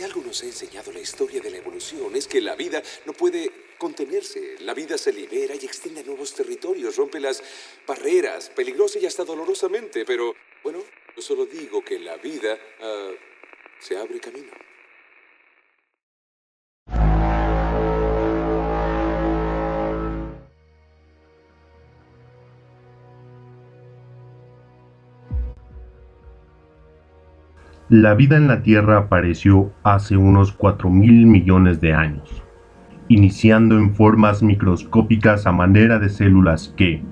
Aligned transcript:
Si 0.00 0.04
algo 0.04 0.22
nos 0.22 0.42
ha 0.42 0.46
enseñado 0.46 0.92
la 0.92 1.00
historia 1.00 1.42
de 1.42 1.50
la 1.50 1.58
evolución 1.58 2.16
es 2.16 2.26
que 2.26 2.40
la 2.40 2.56
vida 2.56 2.82
no 3.04 3.12
puede 3.12 3.52
contenerse. 3.76 4.56
La 4.60 4.72
vida 4.72 4.96
se 4.96 5.12
libera 5.12 5.54
y 5.54 5.66
extiende 5.66 6.00
a 6.00 6.04
nuevos 6.04 6.32
territorios, 6.32 6.96
rompe 6.96 7.20
las 7.20 7.42
barreras, 7.86 8.48
peligrosa 8.48 8.98
y 8.98 9.04
hasta 9.04 9.26
dolorosamente. 9.26 10.06
Pero, 10.06 10.34
bueno, 10.62 10.82
yo 11.14 11.20
solo 11.20 11.44
digo 11.44 11.84
que 11.84 11.98
la 11.98 12.16
vida 12.16 12.58
ah, 12.80 13.10
se 13.78 13.98
abre 13.98 14.18
camino. 14.20 14.50
La 27.90 28.14
vida 28.14 28.36
en 28.36 28.46
la 28.46 28.62
Tierra 28.62 28.98
apareció 28.98 29.72
hace 29.82 30.16
unos 30.16 30.52
4 30.52 30.88
mil 30.88 31.26
millones 31.26 31.80
de 31.80 31.92
años, 31.92 32.40
iniciando 33.08 33.76
en 33.78 33.96
formas 33.96 34.44
microscópicas 34.44 35.44
a 35.44 35.50
manera 35.50 35.98
de 35.98 36.08
células 36.08 36.72
que, 36.76 37.02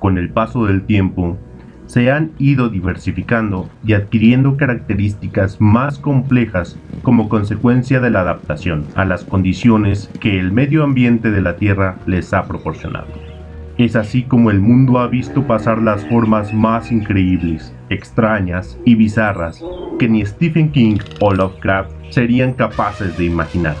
con 0.00 0.18
el 0.18 0.30
paso 0.30 0.66
del 0.66 0.82
tiempo, 0.82 1.38
se 1.86 2.10
han 2.10 2.32
ido 2.40 2.70
diversificando 2.70 3.70
y 3.84 3.92
adquiriendo 3.92 4.56
características 4.56 5.60
más 5.60 6.00
complejas 6.00 6.76
como 7.04 7.28
consecuencia 7.28 8.00
de 8.00 8.10
la 8.10 8.22
adaptación 8.22 8.84
a 8.96 9.04
las 9.04 9.24
condiciones 9.24 10.10
que 10.18 10.40
el 10.40 10.50
medio 10.50 10.82
ambiente 10.82 11.30
de 11.30 11.40
la 11.40 11.54
Tierra 11.54 11.98
les 12.04 12.34
ha 12.34 12.48
proporcionado. 12.48 13.35
Es 13.78 13.94
así 13.94 14.22
como 14.22 14.50
el 14.50 14.58
mundo 14.58 14.98
ha 14.98 15.06
visto 15.06 15.46
pasar 15.46 15.82
las 15.82 16.06
formas 16.06 16.54
más 16.54 16.90
increíbles, 16.90 17.74
extrañas 17.90 18.78
y 18.86 18.94
bizarras 18.94 19.62
que 19.98 20.08
ni 20.08 20.24
Stephen 20.24 20.72
King 20.72 20.96
o 21.20 21.34
Lovecraft 21.34 21.90
serían 22.08 22.54
capaces 22.54 23.18
de 23.18 23.26
imaginar. 23.26 23.76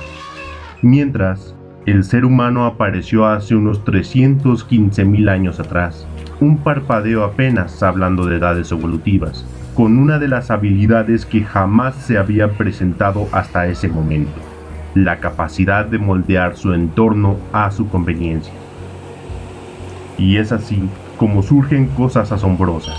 Mientras, 0.82 1.56
el 1.86 2.04
ser 2.04 2.26
humano 2.26 2.66
apareció 2.66 3.24
hace 3.24 3.54
unos 3.54 3.82
315.000 3.86 5.30
años 5.30 5.60
atrás, 5.60 6.06
un 6.40 6.58
parpadeo 6.58 7.24
apenas 7.24 7.82
hablando 7.82 8.26
de 8.26 8.36
edades 8.36 8.70
evolutivas, 8.72 9.46
con 9.74 9.96
una 9.96 10.18
de 10.18 10.28
las 10.28 10.50
habilidades 10.50 11.24
que 11.24 11.42
jamás 11.42 11.94
se 11.94 12.18
había 12.18 12.50
presentado 12.50 13.28
hasta 13.32 13.66
ese 13.66 13.88
momento, 13.88 14.40
la 14.94 15.20
capacidad 15.20 15.86
de 15.86 15.98
moldear 15.98 16.54
su 16.54 16.74
entorno 16.74 17.38
a 17.54 17.70
su 17.70 17.88
conveniencia. 17.88 18.52
Y 20.18 20.38
es 20.38 20.52
así 20.52 20.82
como 21.16 21.42
surgen 21.42 21.88
cosas 21.88 22.32
asombrosas. 22.32 22.96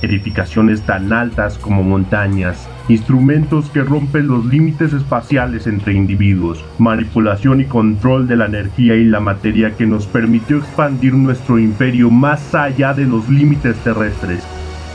Edificaciones 0.00 0.82
tan 0.82 1.12
altas 1.12 1.58
como 1.58 1.82
montañas, 1.82 2.68
instrumentos 2.88 3.68
que 3.70 3.82
rompen 3.82 4.28
los 4.28 4.46
límites 4.46 4.92
espaciales 4.92 5.66
entre 5.66 5.94
individuos, 5.94 6.64
manipulación 6.78 7.60
y 7.60 7.64
control 7.64 8.28
de 8.28 8.36
la 8.36 8.46
energía 8.46 8.94
y 8.94 9.04
la 9.04 9.18
materia 9.18 9.76
que 9.76 9.86
nos 9.86 10.06
permitió 10.06 10.58
expandir 10.58 11.14
nuestro 11.14 11.58
imperio 11.58 12.10
más 12.10 12.54
allá 12.54 12.94
de 12.94 13.06
los 13.06 13.28
límites 13.28 13.76
terrestres, 13.78 14.44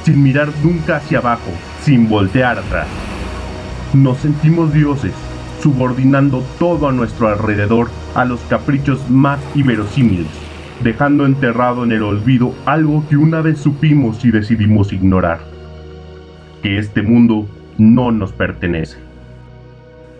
sin 0.05 0.23
mirar 0.23 0.47
nunca 0.63 0.97
hacia 0.97 1.17
abajo, 1.17 1.51
sin 1.81 2.07
voltear 2.07 2.59
atrás. 2.59 2.87
Nos 3.93 4.19
sentimos 4.19 4.73
dioses, 4.73 5.13
subordinando 5.61 6.43
todo 6.59 6.87
a 6.87 6.93
nuestro 6.93 7.27
alrededor 7.27 7.89
a 8.15 8.23
los 8.23 8.39
caprichos 8.41 9.09
más 9.09 9.39
inverosímiles 9.53 10.42
dejando 10.83 11.25
enterrado 11.25 11.85
en 11.85 11.93
el 11.93 12.03
olvido 12.03 12.53
algo 12.65 13.05
que 13.09 13.15
una 13.15 13.41
vez 13.41 13.59
supimos 13.59 14.23
y 14.25 14.31
decidimos 14.31 14.91
ignorar, 14.91 15.39
que 16.61 16.77
este 16.77 17.01
mundo 17.01 17.47
no 17.77 18.11
nos 18.11 18.33
pertenece. 18.33 18.97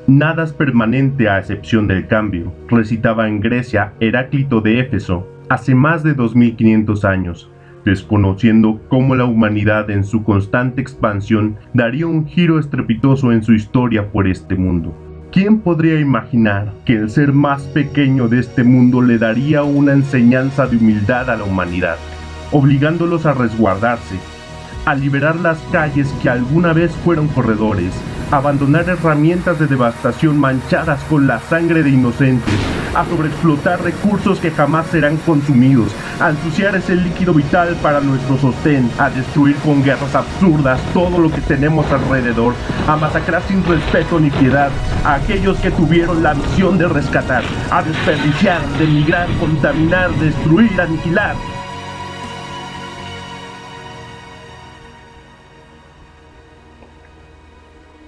Nada 0.08 0.44
es 0.44 0.53
permanente 0.53 1.30
a 1.30 1.39
excepción 1.39 1.88
del 1.88 2.08
cambio, 2.08 2.54
recitaba 2.70 3.27
en 3.27 3.42
Grecia 3.42 3.93
Heráclito 3.99 4.61
de 4.61 4.80
Éfeso 4.80 5.27
hace 5.49 5.76
más 5.76 6.02
de 6.02 6.14
2500 6.14 7.05
años, 7.05 7.49
desconociendo 7.83 8.82
cómo 8.88 9.15
la 9.15 9.26
humanidad 9.26 9.89
en 9.89 10.05
su 10.05 10.23
constante 10.23 10.82
expansión 10.82 11.58
daría 11.73 12.08
un 12.08 12.26
giro 12.26 12.58
estrepitoso 12.58 13.33
en 13.33 13.43
su 13.43 13.54
historia 13.54 14.11
por 14.11 14.27
este 14.27 14.55
mundo. 14.55 15.13
¿Quién 15.33 15.61
podría 15.61 15.99
imaginar 15.99 16.71
que 16.86 16.94
el 16.94 17.10
ser 17.10 17.33
más 17.33 17.64
pequeño 17.64 18.27
de 18.27 18.39
este 18.39 18.64
mundo 18.64 19.02
le 19.02 19.17
daría 19.17 19.64
una 19.64 19.92
enseñanza 19.94 20.67
de 20.67 20.77
humildad 20.77 21.27
a 21.27 21.36
la 21.36 21.44
humanidad, 21.44 21.95
obligándolos 22.52 23.26
a 23.26 23.33
resguardarse, 23.33 24.14
a 24.86 24.94
liberar 24.94 25.38
las 25.38 25.58
calles 25.71 26.14
que 26.21 26.30
alguna 26.30 26.71
vez 26.71 26.92
fueron 27.04 27.30
corredores, 27.30 27.95
abandonar 28.30 28.88
herramientas 28.88 29.58
de 29.58 29.66
devastación 29.66 30.38
manchadas 30.38 31.04
con 31.05 31.26
la 31.26 31.39
sangre 31.39 31.82
de 31.82 31.89
inocentes, 31.89 32.54
a 32.95 33.04
sobreexplotar 33.05 33.82
recursos 33.82 34.39
que 34.39 34.52
jamás 34.52 34.86
serán 34.88 35.17
consumidos, 35.17 35.95
a 36.20 36.30
ensuciar 36.30 36.76
ese 36.76 36.95
líquido 36.95 37.33
vital 37.33 37.76
para 37.82 38.02
nuestro 38.02 38.38
sostén, 38.38 38.88
a 39.00 39.10
destruir 39.10 39.55
con 39.58 39.83
guerras 39.83 40.14
absurdas 40.14 40.80
todo 40.94 41.17
lo 41.17 41.32
que 41.32 41.42
tenemos 41.42 41.92
alrededor, 41.92 42.54
a 42.88 42.95
masacrar 42.98 43.42
sin 43.48 43.65
respeto 43.65 44.20
ni 44.20 44.30
piedad 44.30 44.70
a 45.03 45.15
aquellos 45.15 45.58
que 45.59 45.71
tuvieron 45.71 46.23
la 46.23 46.33
misión 46.33 46.77
de 46.77 46.87
rescatar, 46.87 47.43
a 47.71 47.83
desperdiciar, 47.83 48.61
denigrar, 48.80 49.27
contaminar, 49.39 50.11
destruir, 50.15 50.80
aniquilar, 50.80 51.36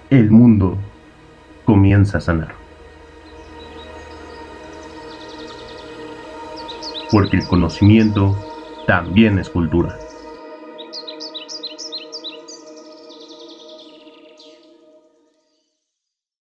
el 0.10 0.32
mundo 0.32 0.78
comienza 1.66 2.20
a 2.20 2.22
sanar. 2.22 2.56
Porque 7.12 7.38
el 7.38 7.48
conocimiento 7.48 8.36
también 8.88 9.40
es 9.40 9.50
cultura. 9.50 9.98